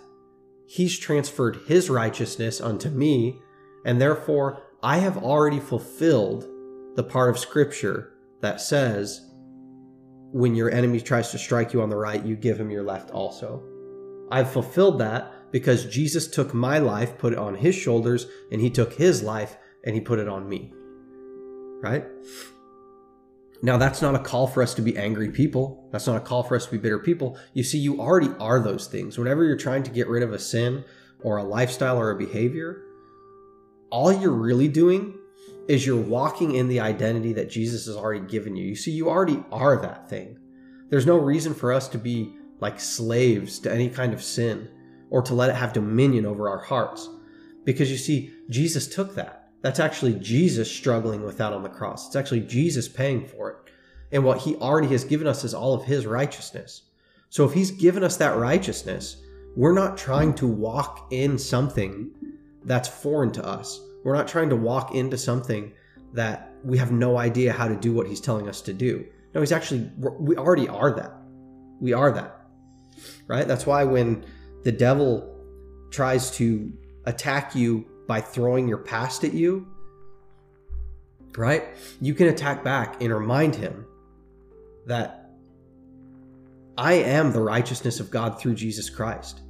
he's 0.67 0.97
transferred 0.97 1.59
his 1.67 1.89
righteousness 1.89 2.59
unto 2.59 2.89
me, 2.89 3.39
and 3.85 4.01
therefore 4.01 4.63
I 4.81 4.97
have 4.99 5.17
already 5.17 5.59
fulfilled 5.59 6.47
the 6.95 7.03
part 7.03 7.29
of 7.29 7.37
Scripture 7.37 8.13
that 8.41 8.61
says, 8.61 9.29
when 10.31 10.55
your 10.55 10.71
enemy 10.71 11.01
tries 11.01 11.31
to 11.31 11.37
strike 11.37 11.73
you 11.73 11.81
on 11.81 11.89
the 11.89 11.97
right, 11.97 12.25
you 12.25 12.35
give 12.35 12.59
him 12.59 12.71
your 12.71 12.83
left 12.83 13.11
also. 13.11 13.63
I've 14.31 14.51
fulfilled 14.51 14.99
that 14.99 15.51
because 15.51 15.85
Jesus 15.85 16.27
took 16.27 16.53
my 16.53 16.77
life, 16.77 17.17
put 17.17 17.33
it 17.33 17.39
on 17.39 17.55
his 17.55 17.75
shoulders, 17.75 18.27
and 18.51 18.61
he 18.61 18.69
took 18.69 18.93
his 18.93 19.21
life 19.23 19.57
and 19.83 19.95
he 19.95 20.01
put 20.01 20.19
it 20.19 20.29
on 20.29 20.47
me. 20.47 20.71
Right? 21.81 22.05
Now, 23.61 23.77
that's 23.77 24.01
not 24.01 24.15
a 24.15 24.19
call 24.19 24.47
for 24.47 24.63
us 24.63 24.73
to 24.75 24.81
be 24.81 24.97
angry 24.97 25.31
people. 25.31 25.89
That's 25.91 26.07
not 26.07 26.15
a 26.15 26.21
call 26.21 26.43
for 26.43 26.55
us 26.55 26.65
to 26.65 26.71
be 26.71 26.77
bitter 26.77 26.99
people. 26.99 27.37
You 27.53 27.63
see, 27.63 27.79
you 27.79 27.99
already 27.99 28.29
are 28.39 28.61
those 28.61 28.87
things. 28.87 29.17
Whenever 29.17 29.43
you're 29.43 29.57
trying 29.57 29.83
to 29.83 29.91
get 29.91 30.07
rid 30.07 30.23
of 30.23 30.31
a 30.31 30.39
sin 30.39 30.85
or 31.21 31.37
a 31.37 31.43
lifestyle 31.43 31.97
or 31.97 32.11
a 32.11 32.17
behavior, 32.17 32.83
all 33.91 34.11
you're 34.11 34.31
really 34.31 34.67
doing 34.67 35.17
is 35.67 35.85
you're 35.85 36.01
walking 36.01 36.55
in 36.55 36.67
the 36.67 36.79
identity 36.79 37.33
that 37.33 37.49
Jesus 37.49 37.85
has 37.85 37.95
already 37.95 38.25
given 38.25 38.55
you. 38.55 38.65
You 38.65 38.75
see, 38.75 38.91
you 38.91 39.09
already 39.09 39.43
are 39.51 39.79
that 39.81 40.09
thing. 40.09 40.37
There's 40.89 41.05
no 41.05 41.17
reason 41.17 41.53
for 41.53 41.71
us 41.71 41.87
to 41.89 41.97
be 41.97 42.33
like 42.59 42.79
slaves 42.79 43.59
to 43.59 43.71
any 43.71 43.89
kind 43.89 44.13
of 44.13 44.23
sin 44.23 44.69
or 45.11 45.21
to 45.21 45.33
let 45.33 45.49
it 45.49 45.55
have 45.55 45.73
dominion 45.73 46.25
over 46.25 46.49
our 46.49 46.57
hearts. 46.57 47.07
Because 47.63 47.91
you 47.91 47.97
see, 47.97 48.33
Jesus 48.49 48.87
took 48.87 49.15
that. 49.15 49.49
That's 49.61 49.79
actually 49.79 50.13
Jesus 50.15 50.71
struggling 50.71 51.23
with 51.23 51.37
that 51.37 51.53
on 51.53 51.63
the 51.63 51.69
cross. 51.69 52.07
It's 52.07 52.15
actually 52.15 52.41
Jesus 52.41 52.87
paying 52.87 53.27
for 53.27 53.49
it. 53.51 53.57
And 54.11 54.23
what 54.23 54.39
he 54.39 54.55
already 54.55 54.87
has 54.87 55.03
given 55.03 55.27
us 55.27 55.43
is 55.43 55.53
all 55.53 55.73
of 55.73 55.83
his 55.83 56.05
righteousness. 56.05 56.83
So 57.29 57.45
if 57.45 57.53
he's 57.53 57.69
given 57.69 58.03
us 58.03 58.17
that 58.17 58.37
righteousness, 58.37 59.17
we're 59.55 59.73
not 59.73 59.97
trying 59.97 60.33
to 60.35 60.47
walk 60.47 61.07
in 61.11 61.37
something 61.37 62.09
that's 62.65 62.87
foreign 62.87 63.31
to 63.33 63.45
us. 63.45 63.79
We're 64.03 64.15
not 64.15 64.27
trying 64.27 64.49
to 64.49 64.55
walk 64.55 64.95
into 64.95 65.17
something 65.17 65.73
that 66.13 66.53
we 66.63 66.77
have 66.77 66.91
no 66.91 67.17
idea 67.17 67.53
how 67.53 67.67
to 67.67 67.75
do 67.75 67.93
what 67.93 68.07
he's 68.07 68.21
telling 68.21 68.47
us 68.49 68.61
to 68.61 68.73
do. 68.73 69.05
No, 69.33 69.41
he's 69.41 69.51
actually, 69.51 69.89
we 69.97 70.35
already 70.35 70.67
are 70.67 70.91
that. 70.95 71.13
We 71.79 71.93
are 71.93 72.11
that. 72.11 72.41
Right? 73.27 73.47
That's 73.47 73.65
why 73.65 73.83
when 73.83 74.25
the 74.63 74.71
devil 74.71 75.35
tries 75.91 76.31
to 76.31 76.71
attack 77.05 77.55
you 77.55 77.85
by 78.07 78.21
throwing 78.21 78.67
your 78.67 78.79
past 78.79 79.23
at 79.23 79.33
you, 79.33 79.67
right? 81.37 81.65
You 82.01 82.13
can 82.13 82.27
attack 82.27 82.63
back 82.63 83.01
and 83.01 83.13
remind 83.13 83.55
him 83.55 83.85
that 84.87 85.31
I 86.77 86.93
am 86.93 87.31
the 87.31 87.41
righteousness 87.41 87.99
of 87.99 88.09
God 88.09 88.39
through 88.39 88.55
Jesus 88.55 88.89
Christ, 88.89 89.41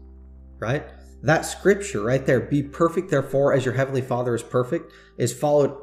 right? 0.60 0.84
That 1.22 1.46
scripture 1.46 2.02
right 2.02 2.26
there, 2.26 2.40
be 2.40 2.64
perfect, 2.64 3.10
therefore, 3.10 3.54
as 3.54 3.66
your 3.66 3.74
heavenly 3.74 4.02
Father 4.02 4.34
is 4.36 4.44
perfect, 4.44 4.92
is 5.18 5.34
followed 5.34 5.76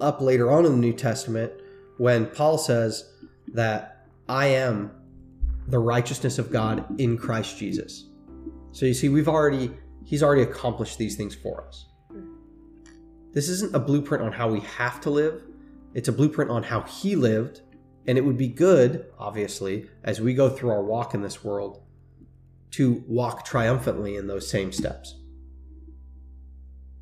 up 0.00 0.20
later 0.20 0.50
on 0.50 0.66
in 0.66 0.72
the 0.72 0.78
New 0.78 0.92
Testament 0.92 1.52
when 1.96 2.26
Paul 2.26 2.58
says 2.58 3.10
that 3.54 4.06
I 4.28 4.46
am 4.46 4.92
the 5.68 5.78
righteousness 5.78 6.38
of 6.38 6.50
God 6.50 6.84
in 7.00 7.16
Christ 7.16 7.58
Jesus. 7.58 8.06
So 8.72 8.86
you 8.86 8.94
see, 8.94 9.08
we've 9.08 9.28
already, 9.28 9.70
he's 10.04 10.22
already 10.22 10.42
accomplished 10.42 10.98
these 10.98 11.16
things 11.16 11.34
for 11.34 11.66
us. 11.66 11.86
This 13.32 13.48
isn't 13.48 13.74
a 13.74 13.78
blueprint 13.78 14.22
on 14.22 14.32
how 14.32 14.50
we 14.50 14.60
have 14.60 15.00
to 15.02 15.10
live, 15.10 15.42
it's 15.94 16.08
a 16.08 16.12
blueprint 16.12 16.50
on 16.50 16.62
how 16.62 16.82
he 16.82 17.16
lived. 17.16 17.62
And 18.06 18.18
it 18.18 18.22
would 18.22 18.36
be 18.36 18.48
good, 18.48 19.06
obviously, 19.16 19.88
as 20.02 20.20
we 20.20 20.34
go 20.34 20.48
through 20.48 20.70
our 20.70 20.82
walk 20.82 21.14
in 21.14 21.22
this 21.22 21.44
world, 21.44 21.82
to 22.72 23.04
walk 23.06 23.44
triumphantly 23.44 24.16
in 24.16 24.26
those 24.26 24.48
same 24.48 24.72
steps. 24.72 25.14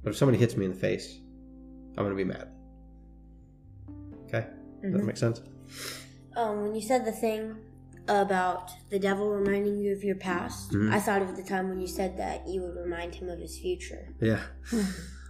But 0.02 0.10
if 0.10 0.16
somebody 0.16 0.38
hits 0.38 0.56
me 0.56 0.64
in 0.64 0.72
the 0.72 0.76
face, 0.78 1.18
I'm 1.96 2.04
going 2.04 2.10
to 2.10 2.16
be 2.16 2.24
mad. 2.24 2.48
Okay? 4.26 4.46
Does 4.82 4.92
that 4.92 5.02
Mhm. 5.02 5.06
make 5.06 5.16
sense? 5.16 5.42
Um, 6.36 6.62
when 6.62 6.74
you 6.74 6.80
said 6.80 7.04
the 7.04 7.12
thing 7.12 7.56
about 8.08 8.70
the 8.90 8.98
devil 8.98 9.30
reminding 9.30 9.78
you 9.78 9.92
of 9.92 10.02
your 10.02 10.16
past, 10.16 10.70
Mhm. 10.72 10.90
I 10.90 10.98
thought 11.00 11.22
of 11.22 11.36
the 11.36 11.42
time 11.42 11.68
when 11.68 11.80
you 11.80 11.86
said 11.86 12.16
that 12.16 12.48
you 12.48 12.62
would 12.62 12.76
remind 12.76 13.14
him 13.16 13.28
of 13.28 13.38
his 13.38 13.58
future. 13.58 14.14
Yeah. 14.20 14.42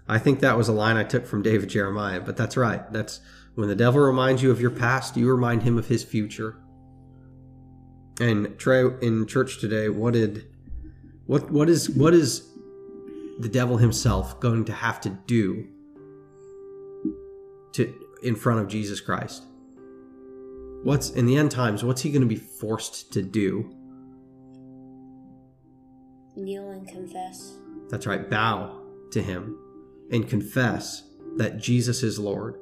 I 0.09 0.19
think 0.19 0.41
that 0.41 0.57
was 0.57 0.69
a 0.69 0.73
line 0.73 0.97
I 0.97 1.05
took 1.05 1.27
from 1.27 1.43
David 1.43 1.69
Jeremiah, 1.69 2.21
but 2.21 2.37
that's 2.37 2.57
right. 2.57 2.91
That's 2.93 3.21
when 3.55 3.69
the 3.69 3.75
devil 3.75 4.01
reminds 4.01 4.43
you 4.43 4.51
of 4.51 4.61
your 4.61 4.71
past, 4.71 5.17
you 5.17 5.29
remind 5.31 5.63
him 5.63 5.77
of 5.79 5.89
his 5.89 6.03
future. 6.05 6.57
And 8.21 8.59
Trey, 8.59 8.85
in 9.01 9.27
church 9.27 9.59
today, 9.59 9.89
what 9.89 10.13
did 10.13 10.47
what 11.27 11.51
what 11.51 11.69
is 11.69 11.89
what 11.91 12.13
is 12.13 12.49
the 13.39 13.49
devil 13.49 13.79
himself 13.79 14.39
going 14.41 14.67
to 14.67 14.73
have 14.73 15.01
to 15.01 15.09
do 15.27 15.67
to 17.73 17.95
in 18.23 18.37
front 18.37 18.61
of 18.61 18.69
Jesus 18.69 19.01
Christ? 19.01 19.45
What's 20.83 21.11
in 21.11 21.27
the 21.27 21.37
end 21.37 21.51
times, 21.51 21.83
what's 21.83 22.03
he 22.03 22.11
going 22.11 22.23
to 22.23 22.29
be 22.29 22.37
forced 22.37 23.13
to 23.13 23.23
do? 23.23 23.75
Kneel 26.37 26.71
and 26.71 26.87
confess. 26.89 27.57
That's 27.89 28.07
right, 28.07 28.29
bow 28.31 28.81
to 29.11 29.23
him 29.23 29.59
and 30.11 30.29
confess 30.29 31.05
that 31.37 31.59
Jesus 31.59 32.03
is 32.03 32.19
Lord. 32.19 32.59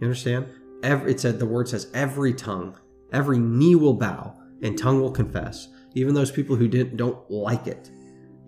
You 0.00 0.06
understand? 0.06 0.46
Every, 0.82 1.12
it 1.12 1.20
said 1.20 1.38
the 1.38 1.46
word 1.46 1.68
says 1.68 1.90
every 1.94 2.34
tongue, 2.34 2.76
every 3.14 3.38
knee 3.38 3.74
will 3.74 3.94
bow 3.94 4.34
and 4.62 4.76
tongue 4.76 5.00
will 5.00 5.10
confess. 5.10 5.68
Even 5.94 6.14
those 6.14 6.30
people 6.30 6.56
who 6.56 6.68
didn't 6.68 6.96
don't 6.96 7.30
like 7.30 7.66
it, 7.66 7.90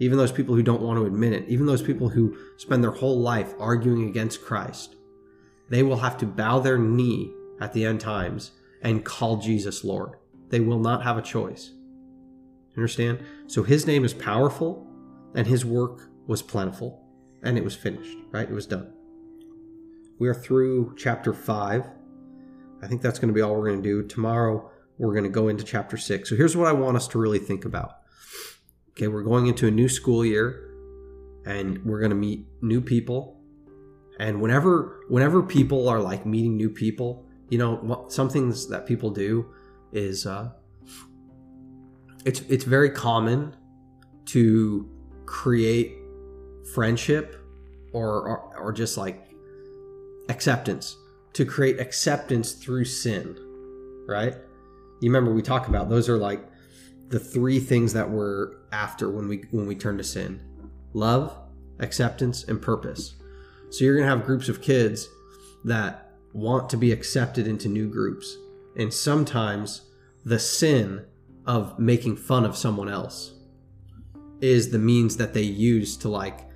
even 0.01 0.19
those 0.19 0.33
people 0.33 0.55
who 0.55 0.63
don't 0.63 0.83
want 0.83 0.99
to 0.99 1.07
admit 1.07 1.33
it, 1.33 1.49
even 1.49 1.67
those 1.67 1.83
people 1.83 2.09
who 2.09 2.37
spend 2.59 2.83
their 2.83 2.91
whole 2.91 3.21
life 3.21 3.55
arguing 3.59 4.09
against 4.09 4.45
Christ, 4.45 4.97
they 5.71 5.83
will 5.83 5.97
have 5.97 6.19
to 6.19 6.27
bow 6.27 6.59
their 6.59 6.79
knee 6.79 7.33
at 7.61 7.73
the 7.73 7.85
end 7.85 8.01
times 8.01 8.51
and 8.83 9.05
call 9.05 9.39
Jesus 9.39 9.85
Lord. 9.85 10.17
They 10.49 10.61
will 10.61 10.79
not 10.79 11.03
have 11.03 11.17
a 11.17 11.23
choice. 11.23 11.73
Understand? 12.77 13.25
So 13.47 13.63
his 13.63 13.87
name 13.87 14.05
is 14.05 14.13
powerful 14.13 14.87
and 15.35 15.47
his 15.47 15.65
work 15.65 16.11
was 16.27 16.43
plentiful 16.43 17.03
and 17.43 17.57
it 17.57 17.65
was 17.65 17.75
finished, 17.75 18.19
right? 18.31 18.49
It 18.49 18.55
was 18.55 18.67
done. 18.67 18.93
We 20.19 20.29
are 20.29 20.35
through 20.35 20.95
chapter 20.97 21.33
5. 21.33 21.85
I 22.83 22.87
think 22.87 23.03
that's 23.03 23.19
going 23.19 23.29
to 23.29 23.35
be 23.35 23.41
all 23.41 23.55
we're 23.55 23.69
going 23.69 23.83
to 23.83 23.89
do. 23.89 24.07
Tomorrow 24.07 24.71
we're 24.99 25.13
going 25.13 25.25
to 25.25 25.31
go 25.31 25.49
into 25.49 25.65
chapter 25.65 25.97
6. 25.97 26.29
So 26.29 26.37
here's 26.37 26.57
what 26.57 26.67
I 26.67 26.73
want 26.73 26.97
us 26.97 27.09
to 27.09 27.19
really 27.19 27.39
think 27.39 27.65
about. 27.65 27.99
Okay, 28.91 29.09
we're 29.09 29.23
going 29.23 29.47
into 29.47 29.67
a 29.67 29.71
new 29.71 29.89
school 29.89 30.25
year 30.25 30.71
and 31.45 31.85
we're 31.85 32.01
going 32.01 32.11
to 32.11 32.17
meet 32.17 32.47
new 32.63 32.81
people. 32.81 33.41
And 34.19 34.41
whenever 34.41 35.01
whenever 35.09 35.43
people 35.43 35.89
are 35.89 36.01
like 36.01 36.25
meeting 36.25 36.57
new 36.57 36.71
people, 36.71 37.27
you 37.51 37.59
know, 37.59 38.07
some 38.09 38.31
things 38.31 38.69
that 38.69 38.87
people 38.87 39.11
do 39.11 39.47
is 39.93 40.27
uh 40.27 40.51
it's 42.25 42.41
it's 42.49 42.65
very 42.65 42.91
common 42.91 43.55
to 44.27 44.91
create 45.27 45.97
friendship 46.75 47.37
or, 47.93 48.29
or 48.29 48.57
or 48.59 48.73
just 48.73 48.97
like 48.97 49.29
acceptance 50.29 50.97
to 51.37 51.45
create 51.45 51.79
acceptance 51.79 52.53
through 52.53 52.87
sin, 52.87 53.37
right? 54.09 54.35
You 55.03 55.11
remember 55.11 55.35
we 55.35 55.43
talk 55.43 55.69
about 55.69 55.91
those 55.91 56.09
are 56.09 56.17
like 56.17 56.41
the 57.09 57.21
three 57.21 57.61
things 57.61 57.93
that 57.93 58.09
we're 58.09 58.55
after 58.73 59.11
when 59.11 59.29
we 59.29 59.45
when 59.51 59.67
we 59.67 59.75
turn 59.75 59.99
to 59.99 60.05
sin. 60.05 60.41
Love, 60.95 61.37
acceptance, 61.79 62.45
and 62.45 62.63
purpose. 62.63 63.17
So 63.69 63.85
you're 63.85 63.97
going 63.97 64.09
to 64.09 64.17
have 64.17 64.25
groups 64.25 64.49
of 64.49 64.63
kids 64.63 65.11
that 65.65 66.11
want 66.33 66.71
to 66.71 66.79
be 66.79 66.91
accepted 66.91 67.47
into 67.47 67.69
new 67.69 67.91
groups. 67.91 68.35
And 68.79 68.93
sometimes 68.93 69.91
the 70.25 70.39
sin 70.39 71.05
of 71.45 71.79
making 71.79 72.17
fun 72.17 72.47
of 72.47 72.57
someone 72.57 72.89
else 72.89 73.35
is 74.41 74.71
the 74.71 74.79
means 74.79 75.19
that 75.19 75.35
they 75.35 75.43
use 75.43 75.99
to 75.99 76.09
like 76.09 76.49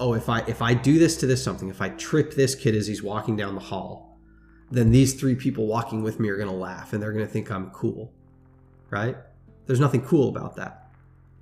oh 0.00 0.14
if 0.14 0.28
i 0.28 0.40
if 0.48 0.62
i 0.62 0.74
do 0.74 0.98
this 0.98 1.16
to 1.16 1.26
this 1.26 1.44
something 1.44 1.68
if 1.68 1.80
i 1.80 1.88
trip 1.90 2.34
this 2.34 2.56
kid 2.56 2.74
as 2.74 2.88
he's 2.88 3.04
walking 3.04 3.36
down 3.36 3.54
the 3.54 3.60
hall 3.60 4.09
then 4.70 4.92
these 4.92 5.14
three 5.14 5.34
people 5.34 5.66
walking 5.66 6.02
with 6.02 6.20
me 6.20 6.28
are 6.28 6.36
going 6.36 6.48
to 6.48 6.54
laugh 6.54 6.92
and 6.92 7.02
they're 7.02 7.12
going 7.12 7.26
to 7.26 7.32
think 7.32 7.50
i'm 7.50 7.70
cool 7.70 8.12
right? 8.90 9.16
There's 9.66 9.80
nothing 9.80 10.02
cool 10.02 10.28
about 10.28 10.56
that 10.56 10.92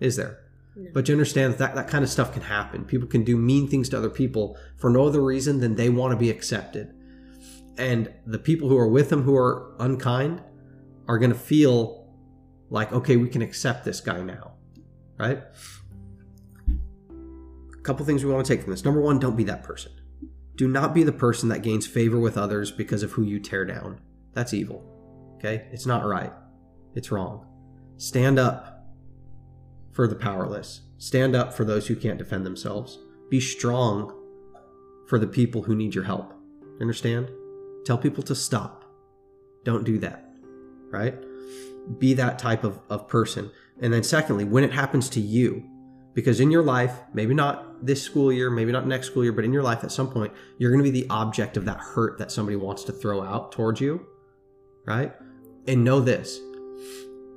is 0.01 0.17
there? 0.17 0.41
No. 0.77 0.91
but 0.93 1.09
you 1.09 1.15
understand 1.15 1.55
that, 1.55 1.59
that 1.59 1.75
that 1.75 1.89
kind 1.89 2.05
of 2.05 2.11
stuff 2.11 2.33
can 2.33 2.43
happen. 2.43 2.85
People 2.85 3.09
can 3.09 3.25
do 3.25 3.37
mean 3.37 3.67
things 3.69 3.89
to 3.89 3.99
other 3.99 4.11
people 4.11 4.57
for 4.77 4.91
no 4.91 5.07
other 5.07 5.21
reason 5.21 5.59
than 5.59 5.75
they 5.75 5.89
want 5.89 6.13
to 6.13 6.17
be 6.17 6.31
accepted. 6.31 6.95
And 7.77 8.13
the 8.27 8.39
people 8.39 8.69
who 8.69 8.77
are 8.77 8.87
with 8.87 9.09
them 9.09 9.23
who 9.23 9.37
are 9.37 9.75
unkind 9.81 10.41
are 11.09 11.19
going 11.19 11.33
to 11.33 11.39
feel 11.39 12.07
like 12.71 12.93
okay 12.93 13.17
we 13.17 13.29
can 13.29 13.43
accept 13.43 13.85
this 13.85 14.01
guy 14.01 14.21
now 14.21 14.53
right? 15.19 15.43
A 16.71 17.83
couple 17.83 18.07
things 18.07 18.25
we 18.25 18.33
want 18.33 18.47
to 18.47 18.55
take 18.55 18.63
from 18.63 18.71
this. 18.71 18.85
Number 18.85 19.01
one 19.01 19.19
don't 19.19 19.37
be 19.37 19.45
that 19.45 19.65
person 19.65 19.93
do 20.59 20.67
not 20.67 20.93
be 20.93 21.05
the 21.05 21.13
person 21.13 21.49
that 21.49 21.63
gains 21.63 21.87
favor 21.87 22.19
with 22.19 22.37
others 22.37 22.73
because 22.73 23.05
of 23.05 23.13
who 23.13 23.23
you 23.23 23.39
tear 23.39 23.65
down. 23.65 24.01
That's 24.33 24.53
evil. 24.53 24.85
Okay? 25.37 25.69
It's 25.71 25.87
not 25.87 26.05
right. 26.05 26.33
It's 26.97 27.13
wrong. 27.13 27.47
Stand 27.97 28.41
up 28.41 28.85
for 29.93 30.09
the 30.09 30.17
powerless. 30.17 30.81
Stand 30.99 31.37
up 31.37 31.55
for 31.55 31.65
those 31.65 31.87
who 31.87 31.95
can't 31.95 32.19
defend 32.19 32.45
themselves. 32.45 32.99
Be 33.31 33.39
strong 33.39 34.13
for 35.07 35.21
the 35.21 35.29
people 35.29 35.63
who 35.63 35.77
need 35.77 35.95
your 35.95 36.03
help. 36.03 36.35
Understand? 36.81 37.31
Tell 37.87 37.97
people 37.97 38.25
to 38.25 38.35
stop. 38.35 38.85
Don't 39.65 39.85
do 39.85 39.97
that. 39.99 40.29
Right? 40.91 41.15
Be 42.01 42.15
that 42.15 42.41
type 42.41 42.65
of, 42.65 42.81
of 42.91 43.07
person. 43.07 43.53
And 43.81 43.93
then 43.93 44.03
secondly 44.03 44.45
when 44.45 44.65
it 44.65 44.73
happens 44.73 45.09
to 45.11 45.21
you 45.21 45.63
because 46.19 46.41
in 46.41 46.51
your 46.51 46.65
life 46.65 46.99
maybe 47.15 47.33
not 47.33 47.87
this 47.87 48.03
school 48.03 48.33
year 48.33 48.51
maybe 48.51 48.73
not 48.73 48.89
next 48.89 49.07
school 49.07 49.23
year 49.23 49.33
but 49.33 49.45
in 49.45 49.53
your 49.53 49.63
life 49.63 49.85
at 49.85 49.93
some 49.93 50.11
point 50.11 50.33
you're 50.59 50.73
going 50.73 50.83
to 50.83 50.91
be 50.91 51.01
the 51.01 51.09
object 51.11 51.57
of 51.57 51.65
that 51.65 51.79
hurt 51.79 52.19
that 52.19 52.33
somebody 52.33 52.57
wants 52.57 52.83
to 52.83 52.91
throw 52.91 53.23
out 53.23 53.53
towards 53.53 53.81
you 53.81 54.05
right? 54.85 55.15
And 55.69 55.85
know 55.85 56.01
this 56.01 56.41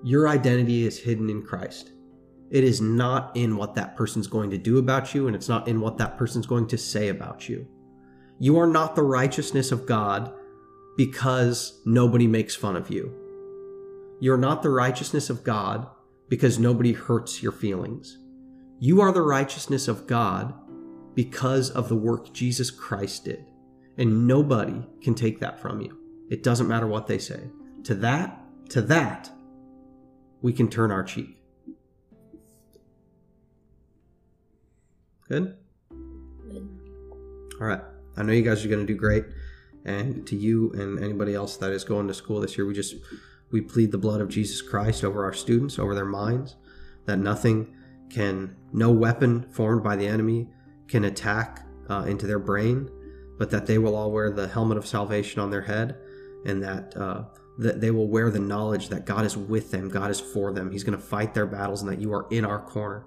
your 0.03 0.27
identity 0.27 0.87
is 0.87 0.97
hidden 0.97 1.29
in 1.29 1.43
christ. 1.43 1.91
It 2.49 2.63
is 2.63 2.81
not 2.81 3.37
in 3.37 3.55
what 3.55 3.75
that 3.75 3.95
person's 3.95 4.25
going 4.25 4.49
to 4.49 4.57
do 4.57 4.79
about 4.79 5.13
you 5.13 5.27
and 5.27 5.35
it's 5.35 5.47
not 5.47 5.67
in 5.67 5.79
what 5.79 5.99
that 5.99 6.17
person's 6.17 6.47
going 6.47 6.67
to 6.69 6.77
say 6.77 7.09
about 7.09 7.47
you. 7.47 7.67
You 8.39 8.57
are 8.57 8.67
not 8.67 8.95
the 8.95 9.03
righteousness 9.03 9.71
of 9.71 9.85
god 9.85 10.33
because 10.97 11.79
nobody 11.85 12.25
makes 12.25 12.55
fun 12.55 12.75
of 12.75 12.89
you. 12.89 13.15
You're 14.19 14.37
not 14.37 14.63
the 14.63 14.69
righteousness 14.69 15.29
of 15.29 15.43
God 15.43 15.87
because 16.29 16.59
nobody 16.59 16.93
hurts 16.93 17.41
your 17.41 17.51
feelings. 17.51 18.19
You 18.83 18.99
are 19.01 19.11
the 19.11 19.21
righteousness 19.21 19.87
of 19.87 20.07
God 20.07 20.55
because 21.13 21.69
of 21.69 21.87
the 21.87 21.95
work 21.95 22.33
Jesus 22.33 22.71
Christ 22.71 23.25
did. 23.25 23.45
And 23.99 24.25
nobody 24.25 24.81
can 25.03 25.13
take 25.13 25.39
that 25.39 25.59
from 25.59 25.81
you. 25.81 25.99
It 26.31 26.41
doesn't 26.41 26.67
matter 26.67 26.87
what 26.87 27.05
they 27.05 27.19
say. 27.19 27.41
To 27.83 27.93
that, 27.93 28.43
to 28.69 28.81
that, 28.81 29.29
we 30.41 30.51
can 30.51 30.67
turn 30.67 30.89
our 30.89 31.03
cheek. 31.03 31.37
Good? 35.29 35.55
All 35.91 37.67
right. 37.67 37.81
I 38.17 38.23
know 38.23 38.33
you 38.33 38.41
guys 38.41 38.65
are 38.65 38.67
going 38.67 38.85
to 38.87 38.91
do 38.91 38.97
great. 38.97 39.25
And 39.85 40.25
to 40.25 40.35
you 40.35 40.71
and 40.71 40.97
anybody 40.97 41.35
else 41.35 41.55
that 41.57 41.71
is 41.71 41.83
going 41.83 42.07
to 42.07 42.15
school 42.15 42.41
this 42.41 42.57
year, 42.57 42.65
we 42.65 42.73
just 42.73 42.95
we 43.51 43.61
plead 43.61 43.91
the 43.91 43.99
blood 43.99 44.21
of 44.21 44.29
Jesus 44.29 44.59
Christ 44.59 45.03
over 45.03 45.23
our 45.23 45.33
students, 45.33 45.77
over 45.77 45.93
their 45.93 46.03
minds, 46.03 46.55
that 47.05 47.17
nothing 47.19 47.75
can, 48.11 48.55
no 48.73 48.91
weapon 48.91 49.49
formed 49.51 49.83
by 49.83 49.95
the 49.95 50.07
enemy 50.07 50.47
can 50.87 51.05
attack 51.05 51.65
uh, 51.89 52.03
into 52.07 52.27
their 52.27 52.39
brain, 52.39 52.89
but 53.37 53.49
that 53.49 53.65
they 53.65 53.77
will 53.77 53.95
all 53.95 54.11
wear 54.11 54.29
the 54.29 54.47
helmet 54.47 54.77
of 54.77 54.85
salvation 54.85 55.41
on 55.41 55.49
their 55.49 55.61
head, 55.61 55.95
and 56.45 56.61
that 56.61 56.95
uh, 56.97 57.23
that 57.57 57.81
they 57.81 57.91
will 57.91 58.07
wear 58.07 58.29
the 58.29 58.39
knowledge 58.39 58.89
that 58.89 59.05
God 59.05 59.25
is 59.25 59.37
with 59.37 59.71
them, 59.71 59.89
God 59.89 60.09
is 60.09 60.19
for 60.19 60.53
them. 60.53 60.71
He's 60.71 60.83
going 60.83 60.97
to 60.97 61.03
fight 61.03 61.33
their 61.33 61.45
battles, 61.45 61.81
and 61.81 61.91
that 61.91 61.99
you 61.99 62.13
are 62.13 62.27
in 62.29 62.45
our 62.45 62.59
corner, 62.59 63.05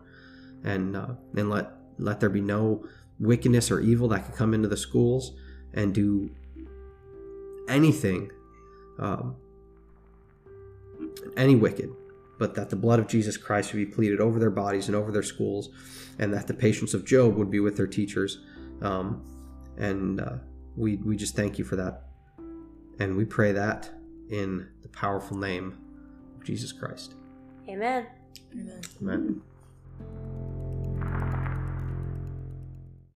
and 0.65 0.97
uh, 0.97 1.15
and 1.37 1.51
let 1.51 1.73
let 1.99 2.21
there 2.21 2.31
be 2.31 2.41
no 2.41 2.85
wickedness 3.21 3.71
or 3.71 3.81
evil 3.81 4.09
that 4.09 4.25
can 4.25 4.35
come 4.35 4.55
into 4.55 4.69
the 4.69 4.77
schools 4.77 5.33
and 5.73 5.95
do 5.95 6.31
anything. 7.69 8.31
Um, 8.99 9.37
any 11.37 11.55
wicked, 11.55 11.91
but 12.39 12.55
that 12.55 12.71
the 12.71 12.77
blood 12.77 12.99
of 12.99 13.07
Jesus 13.07 13.37
Christ 13.37 13.73
would 13.73 13.79
be 13.79 13.87
pleaded 13.87 14.21
over 14.21 14.39
their 14.39 14.51
bodies 14.51 14.89
and 14.89 14.97
over 14.97 15.13
their 15.13 15.23
schools, 15.23 15.71
and 16.19 16.33
that 16.33 16.47
the 16.47 16.55
patience 16.55 16.95
of 16.95 17.05
Job 17.05 17.37
would 17.37 17.51
be 17.51 17.61
with 17.61 17.77
their 17.77 17.87
teachers. 17.87 18.39
Um, 18.83 19.25
and 19.77 20.21
uh, 20.21 20.37
we, 20.77 20.97
we 20.97 21.17
just 21.17 21.37
thank 21.37 21.59
you 21.59 21.65
for 21.65 21.77
that. 21.77 22.03
And 22.99 23.17
we 23.17 23.25
pray 23.25 23.53
that 23.53 23.91
in 24.31 24.69
the 24.83 24.89
powerful 24.89 25.37
name 25.37 25.79
of 26.37 26.45
Jesus 26.45 26.73
Christ. 26.73 27.15
Amen. 27.69 28.07
Amen. 28.53 28.81
Amen. 29.01 29.43